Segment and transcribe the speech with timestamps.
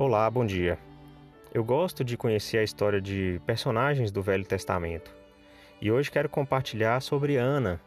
[0.00, 0.78] Olá, bom dia.
[1.52, 5.14] Eu gosto de conhecer a história de personagens do Velho Testamento
[5.78, 7.78] e hoje quero compartilhar sobre Ana.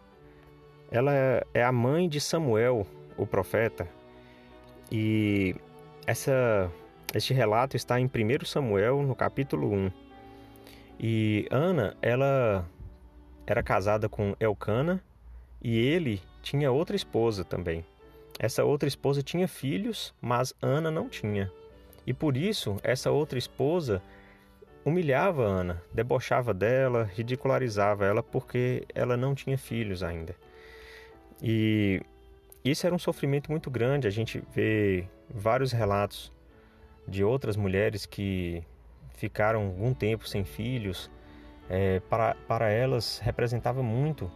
[0.92, 1.12] Ela
[1.56, 2.86] é a mãe de Samuel,
[3.18, 3.88] o profeta,
[4.92, 5.56] e
[6.06, 6.72] essa,
[7.16, 9.92] este relato está em 1 Samuel, no capítulo 1.
[11.00, 12.64] E Ana, ela
[13.48, 15.04] era casada com Elcana
[15.60, 17.84] e ele tinha outra esposa também.
[18.38, 21.52] Essa outra esposa tinha filhos, mas Ana não tinha.
[22.06, 24.02] E por isso, essa outra esposa
[24.86, 30.36] humilhava Ana, debochava dela, ridicularizava ela porque ela não tinha filhos ainda.
[31.42, 32.02] E
[32.64, 34.08] isso era um sofrimento muito grande.
[34.08, 36.32] A gente vê vários relatos
[37.08, 38.64] de outras mulheres que
[39.14, 41.10] ficaram algum tempo sem filhos.
[41.70, 44.30] É, para, para elas representava muito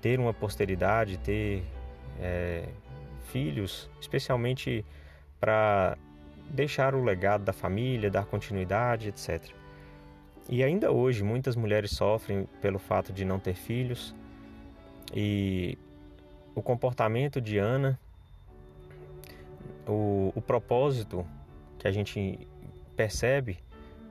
[0.00, 1.62] ter uma posteridade, ter
[2.20, 2.64] é,
[3.32, 4.84] filhos, especialmente
[5.40, 5.96] para
[6.50, 9.42] deixar o legado da família, dar continuidade, etc.
[10.48, 14.14] E ainda hoje muitas mulheres sofrem pelo fato de não ter filhos
[15.14, 15.76] e
[16.54, 17.98] o comportamento de Ana,
[19.86, 21.26] o, o propósito
[21.78, 22.38] que a gente
[22.96, 23.58] percebe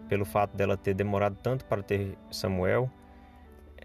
[0.07, 2.89] pelo fato dela ter demorado tanto para ter Samuel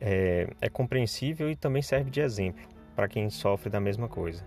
[0.01, 2.63] é, é compreensível e também serve de exemplo
[2.95, 4.45] para quem sofre da mesma coisa.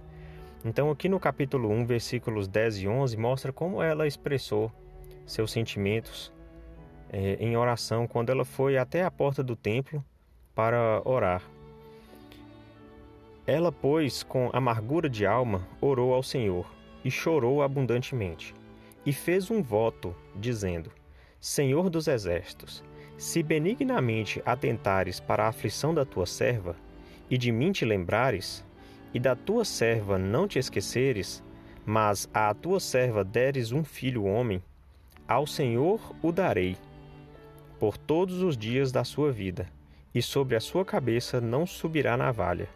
[0.65, 4.71] Então, aqui no capítulo 1, versículos 10 e 11, mostra como ela expressou
[5.25, 6.31] seus sentimentos
[7.11, 10.03] é, em oração quando ela foi até a porta do templo
[10.55, 11.43] para orar.
[13.45, 16.65] Ela, pois, com amargura de alma, orou ao Senhor
[17.03, 18.55] e chorou abundantemente,
[19.05, 20.89] e fez um voto, dizendo:
[21.41, 22.81] Senhor dos exércitos,
[23.17, 26.77] se benignamente atentares para a aflição da tua serva,
[27.29, 28.63] e de mim te lembrares,
[29.13, 31.43] e da tua serva não te esqueceres,
[31.85, 34.63] mas à tua serva deres um filho homem,
[35.27, 36.75] ao Senhor o darei,
[37.79, 39.67] por todos os dias da sua vida,
[40.13, 42.67] e sobre a sua cabeça não subirá navalha.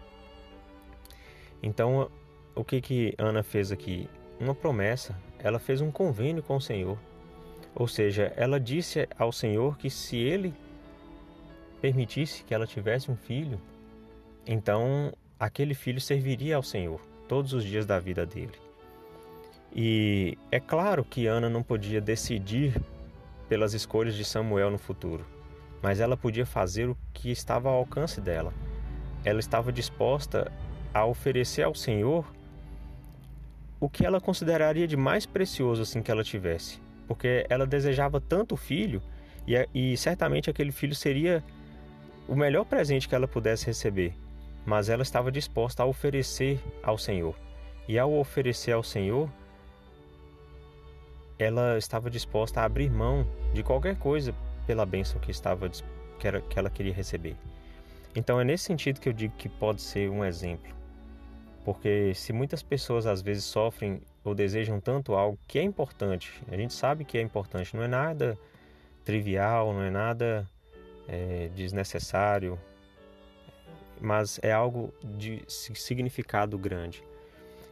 [1.61, 2.09] Então,
[2.55, 4.09] o que que Ana fez aqui?
[4.39, 5.15] Uma promessa.
[5.39, 6.97] Ela fez um convênio com o Senhor.
[7.75, 10.53] Ou seja, ela disse ao Senhor que se ele
[11.79, 13.61] permitisse que ela tivesse um filho,
[14.47, 18.53] então aquele filho serviria ao Senhor todos os dias da vida dele.
[19.75, 22.81] E é claro que Ana não podia decidir
[23.47, 25.25] pelas escolhas de Samuel no futuro,
[25.81, 28.53] mas ela podia fazer o que estava ao alcance dela.
[29.23, 30.51] Ela estava disposta
[30.93, 32.25] a oferecer ao Senhor
[33.79, 38.55] o que ela consideraria de mais precioso assim que ela tivesse, porque ela desejava tanto
[38.55, 39.01] o filho
[39.45, 41.43] e, e certamente aquele filho seria
[42.27, 44.13] o melhor presente que ela pudesse receber
[44.67, 47.33] mas ela estava disposta a oferecer ao Senhor.
[47.87, 49.29] E ao oferecer ao Senhor,
[51.39, 54.35] ela estava disposta a abrir mão de qualquer coisa
[54.65, 55.69] pela bênção que estava
[56.19, 57.37] que, era, que ela queria receber.
[58.13, 60.75] Então é nesse sentido que eu digo que pode ser um exemplo.
[61.63, 66.57] Porque se muitas pessoas às vezes sofrem ou desejam tanto algo que é importante, a
[66.57, 68.37] gente sabe que é importante, não é nada
[69.05, 70.45] trivial, não é nada
[71.07, 72.59] é, desnecessário,
[74.01, 77.03] mas é algo de significado grande.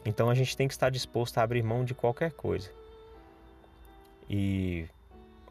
[0.05, 2.69] Então a gente tem que estar disposto a abrir mão de qualquer coisa
[4.29, 4.85] e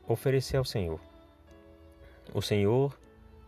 [0.07, 1.01] oferecer ao Senhor.
[2.33, 2.97] O Senhor,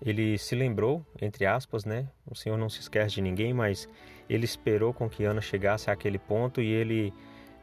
[0.04, 2.08] ele se lembrou, entre aspas, né?
[2.28, 3.88] O Senhor não se esquece de ninguém, mas
[4.28, 7.12] ele esperou com que Ana chegasse àquele ponto e ele,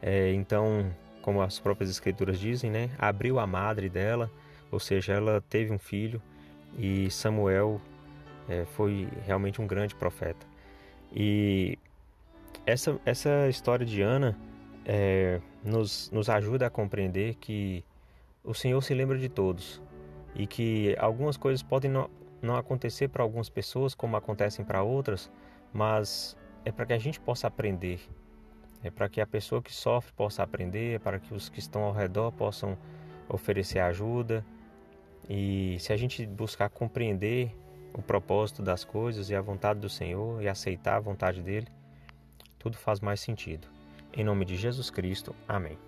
[0.02, 0.90] é, então,
[1.22, 2.90] como as próprias escrituras dizem, né?
[2.98, 4.30] Abriu a madre dela,
[4.70, 6.20] ou seja, ela teve um filho
[6.78, 7.80] e Samuel
[8.48, 10.46] é, foi realmente um grande profeta.
[11.12, 11.78] E
[12.66, 14.36] essa, essa história de Ana
[14.84, 17.84] é, nos, nos ajuda a compreender que
[18.42, 19.80] o Senhor se lembra de todos
[20.34, 22.10] e que algumas coisas podem não,
[22.42, 25.30] não acontecer para algumas pessoas como acontecem para outras,
[25.72, 28.00] mas é para que a gente possa aprender,
[28.82, 31.84] é para que a pessoa que sofre possa aprender, é para que os que estão
[31.84, 32.76] ao redor possam
[33.28, 34.44] oferecer ajuda.
[35.28, 37.54] E se a gente buscar compreender
[37.94, 41.68] o propósito das coisas e a vontade do Senhor e aceitar a vontade dele,
[42.58, 43.68] tudo faz mais sentido.
[44.12, 45.78] Em nome de Jesus Cristo, amém.